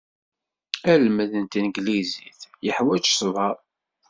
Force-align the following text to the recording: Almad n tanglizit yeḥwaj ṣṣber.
Almad 0.93 1.31
n 1.41 1.45
tanglizit 1.51 2.39
yeḥwaj 2.65 3.03
ṣṣber. 3.13 3.55